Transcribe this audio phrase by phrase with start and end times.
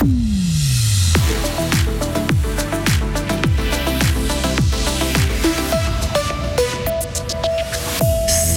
[0.00, 0.47] Mm.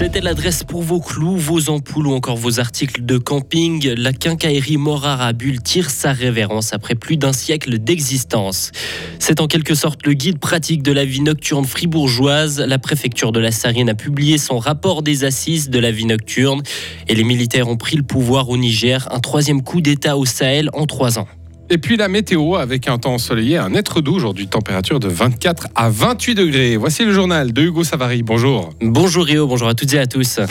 [0.01, 3.87] C'était l'adresse pour vos clous, vos ampoules ou encore vos articles de camping.
[3.95, 5.31] La quincaillerie Morard à
[5.63, 8.71] tire sa révérence après plus d'un siècle d'existence.
[9.19, 12.61] C'est en quelque sorte le guide pratique de la vie nocturne fribourgeoise.
[12.61, 16.63] La préfecture de la Sarine a publié son rapport des assises de la vie nocturne
[17.07, 20.71] et les militaires ont pris le pouvoir au Niger, un troisième coup d'État au Sahel
[20.73, 21.27] en trois ans.
[21.73, 25.69] Et puis la météo avec un temps ensoleillé, un être doux aujourd'hui, température de 24
[25.73, 26.75] à 28 degrés.
[26.75, 28.23] Voici le journal de Hugo Savary.
[28.23, 28.71] Bonjour.
[28.81, 30.41] Bonjour Rio, bonjour à toutes et à tous.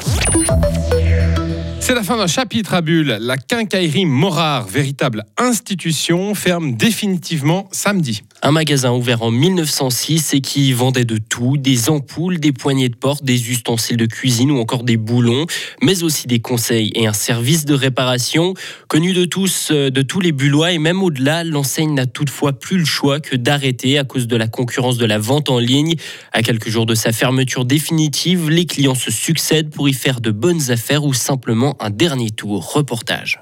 [1.78, 3.18] C'est la fin d'un chapitre à Bulle.
[3.20, 8.22] La quincaillerie Morard, véritable institution, ferme définitivement samedi.
[8.42, 12.96] Un magasin ouvert en 1906 et qui vendait de tout, des ampoules, des poignées de
[12.96, 15.44] porte, des ustensiles de cuisine ou encore des boulons,
[15.82, 18.54] mais aussi des conseils et un service de réparation.
[18.88, 22.78] Connu de tous, euh, de tous les Bullois et même au-delà, l'enseigne n'a toutefois plus
[22.78, 25.96] le choix que d'arrêter à cause de la concurrence de la vente en ligne.
[26.32, 30.30] À quelques jours de sa fermeture définitive, les clients se succèdent pour y faire de
[30.30, 32.72] bonnes affaires ou simplement un dernier tour.
[32.72, 33.40] Reportage.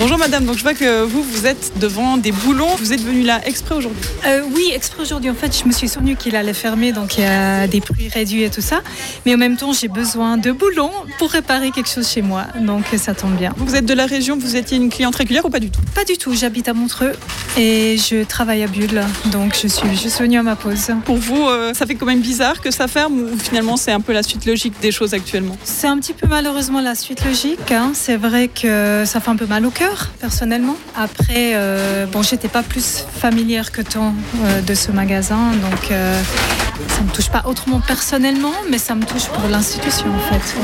[0.00, 2.74] Bonjour madame, donc je vois que vous, vous êtes devant des boulons.
[2.76, 4.02] Vous êtes venu là exprès aujourd'hui?
[4.26, 5.30] Euh, Oui, exprès aujourd'hui.
[5.30, 8.08] En fait, je me suis souvenu qu'il allait fermer, donc il y a des prix
[8.08, 8.82] réduits et tout ça.
[9.24, 12.46] Mais en même temps, j'ai besoin de boulons pour réparer quelque chose chez moi.
[12.60, 13.52] Donc ça tombe bien.
[13.56, 15.80] Vous êtes de la région, vous étiez une cliente régulière ou pas du tout?
[15.94, 17.12] Pas du tout, j'habite à Montreux
[17.56, 19.02] et je travaille à Bulle.
[19.26, 20.90] Donc je suis juste venue à ma pause.
[21.04, 24.00] Pour vous, euh, ça fait quand même bizarre que ça ferme ou finalement c'est un
[24.00, 25.56] peu la suite logique des choses actuellement?
[25.64, 27.70] C'est un petit peu malheureusement la suite logique.
[27.70, 27.92] Hein.
[27.94, 30.76] C'est vrai que ça fait un peu mal au cœur, personnellement.
[30.96, 35.90] Après, euh, bon, j'étais pas plus familière que tant euh, de ce magasin, donc
[36.88, 40.54] ça me touche pas autrement personnellement, mais ça me touche pour l'institution en fait.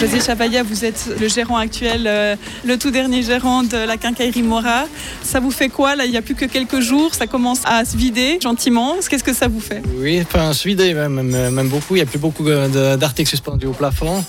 [0.00, 2.34] José Chabaya, vous êtes le gérant actuel, euh,
[2.64, 4.86] le tout dernier gérant de la quincaillerie Mora.
[5.22, 6.06] Ça vous fait quoi là?
[6.06, 8.96] Il n'y a plus que quelques jours, ça commence à se vider gentiment.
[9.08, 9.82] Qu'est-ce que ça vous fait?
[9.98, 11.96] Oui, enfin se vider même, même, même beaucoup.
[11.96, 14.24] Il n'y a plus beaucoup de- d'articles suspendus au plafond.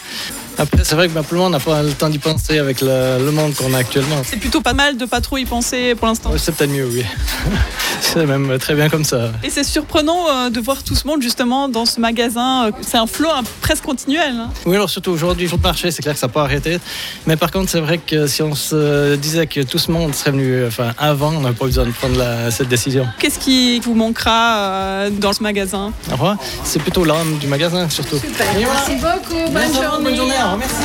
[0.58, 2.82] Après, c'est vrai que bah, le moment, on n'a pas le temps d'y penser avec
[2.82, 4.22] le, le monde qu'on a actuellement.
[4.26, 6.32] C'est plutôt pas mal de pas trop y penser pour l'instant.
[6.38, 7.04] C'est peut-être mieux, oui.
[8.14, 9.32] c'est même très bien comme ça.
[9.44, 12.66] Et c'est surprenant euh, de voir tout ce monde justement dans ce magasin.
[12.68, 13.30] Euh, C'est un flot
[13.62, 14.34] presque continuel.
[14.38, 14.50] hein.
[14.66, 16.80] Oui, alors surtout aujourd'hui, jour de marché, c'est clair que ça n'a pas arrêté.
[17.28, 20.32] Mais par contre, c'est vrai que si on se disait que tout ce monde serait
[20.32, 23.06] venu enfin, avant, on n'aurait pas besoin de prendre la- cette décision.
[23.20, 25.92] Qu'est-ce qui vous manquera euh, dans ce magasin?
[26.64, 28.20] C'est plutôt l'âme du magasin, surtout.
[28.58, 30.84] Merci beaucoup, bonne Merci à vous, bonne journée, au revoir, merci.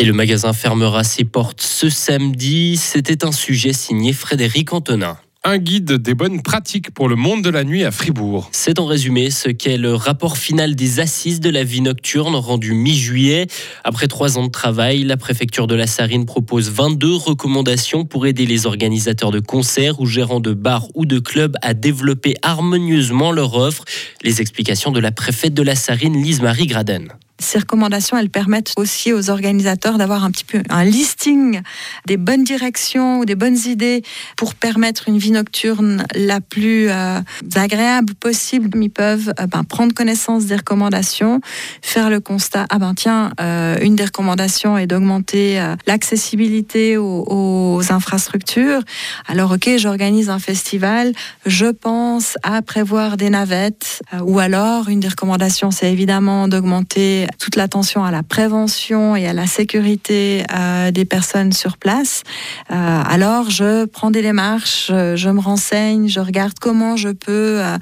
[0.00, 2.78] Et le magasin fermera ses portes ce samedi.
[2.78, 5.18] C'était un sujet signé Frédéric Antonin.
[5.44, 8.48] Un guide des bonnes pratiques pour le monde de la nuit à Fribourg.
[8.50, 12.72] C'est en résumé ce qu'est le rapport final des assises de la vie nocturne rendu
[12.72, 13.46] mi-juillet.
[13.84, 18.46] Après trois ans de travail, la préfecture de la Sarine propose 22 recommandations pour aider
[18.46, 23.54] les organisateurs de concerts ou gérants de bars ou de clubs à développer harmonieusement leur
[23.54, 23.84] offre.
[24.22, 27.12] Les explications de la préfète de la Sarine, Lise-Marie Graden.
[27.40, 31.62] Ces recommandations, elles permettent aussi aux organisateurs d'avoir un petit peu un listing
[32.06, 34.02] des bonnes directions ou des bonnes idées
[34.36, 37.20] pour permettre une vie nocturne la plus euh,
[37.54, 38.68] agréable possible.
[38.80, 41.40] Ils peuvent euh, ben, prendre connaissance des recommandations,
[41.80, 48.82] faire le constat, ah ben tiens, euh, une des recommandations est d'augmenter l'accessibilité aux, infrastructures.
[49.26, 51.12] Alors ok, j'organise un festival,
[51.46, 57.56] je pense à prévoir des navettes, ou alors une des recommandations, c'est évidemment d'augmenter toute
[57.56, 62.22] l'attention à la prévention et à la sécurité euh, des personnes sur place.
[62.70, 67.60] Euh, alors, je prends des démarches, je, je me renseigne, je regarde comment je peux
[67.60, 67.76] euh,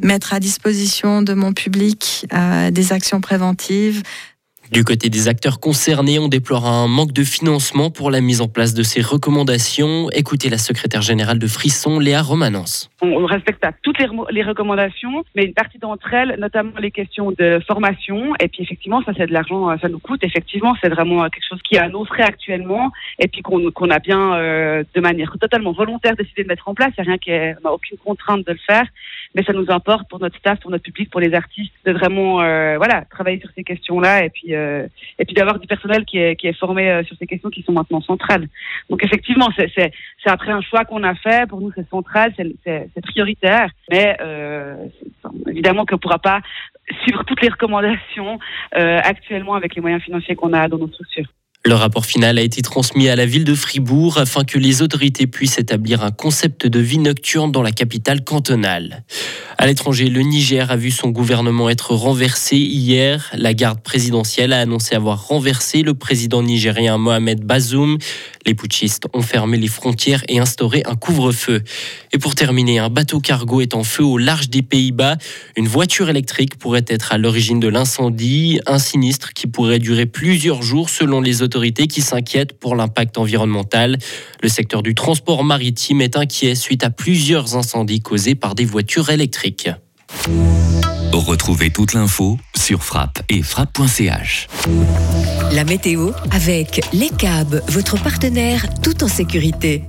[0.00, 4.02] mettre à disposition de mon public euh, des actions préventives.
[4.72, 8.48] Du côté des acteurs concernés, on déplore un manque de financement pour la mise en
[8.48, 10.10] place de ces recommandations.
[10.10, 12.90] Écoutez la secrétaire générale de Frisson, Léa Romanence.
[13.00, 17.60] On, respecte pas toutes les, recommandations, mais une partie d'entre elles, notamment les questions de
[17.66, 20.22] formation, et puis effectivement, ça c'est de l'argent, euh, ça nous coûte.
[20.22, 22.90] Effectivement, c'est vraiment euh, quelque chose qui est à frais actuellement,
[23.20, 26.92] et puis qu'on a bien, euh, de manière totalement volontaire, décidé de mettre en place.
[26.98, 28.84] Il n'y a rien qui n'a aucune contrainte de le faire,
[29.36, 32.40] mais ça nous importe pour notre staff, pour notre public, pour les artistes, de vraiment,
[32.40, 34.86] euh, voilà, travailler sur ces questions-là, et puis, euh,
[35.18, 37.62] et puis d'avoir du personnel qui est, qui est formé euh, sur ces questions qui
[37.62, 38.48] sont maintenant centrales.
[38.90, 39.92] Donc effectivement, c'est c'est-
[40.24, 41.46] après un choix qu'on a fait.
[41.48, 43.68] Pour nous, c'est central, c'est- c'est prioritaire.
[43.92, 44.74] Mais euh,
[45.46, 46.40] évidemment qu'on ne pourra pas
[47.02, 48.38] suivre toutes les recommandations
[48.76, 51.28] euh, actuellement avec les moyens financiers qu'on a dans nos structures.
[51.66, 55.26] Le rapport final a été transmis à la ville de Fribourg afin que les autorités
[55.26, 59.02] puissent établir un concept de vie nocturne dans la capitale cantonale.
[59.58, 63.30] À l'étranger, le Niger a vu son gouvernement être renversé hier.
[63.32, 67.96] La garde présidentielle a annoncé avoir renversé le président nigérien Mohamed Bazoum.
[68.44, 71.62] Les putschistes ont fermé les frontières et instauré un couvre-feu.
[72.12, 75.16] Et pour terminer, un bateau cargo est en feu au large des Pays-Bas.
[75.56, 80.62] Une voiture électrique pourrait être à l'origine de l'incendie, un sinistre qui pourrait durer plusieurs
[80.62, 83.96] jours selon les autorités qui s'inquiètent pour l'impact environnemental.
[84.42, 89.08] Le secteur du transport maritime est inquiet suite à plusieurs incendies causés par des voitures
[89.08, 89.45] électriques.
[91.12, 94.48] Retrouvez toute l'info sur frappe et frappe.ch.
[95.52, 99.84] La météo avec Les câbles, votre partenaire tout en sécurité.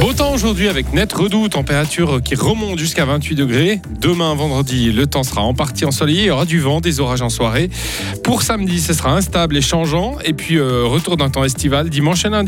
[0.00, 3.82] Beau temps aujourd'hui avec net redoute, température qui remonte jusqu'à 28 degrés.
[4.00, 7.20] Demain, vendredi, le temps sera en partie ensoleillé, il y aura du vent, des orages
[7.20, 7.68] en soirée.
[8.24, 10.16] Pour samedi, ce sera instable et changeant.
[10.24, 12.38] Et puis, euh, retour d'un temps estival dimanche et lundi.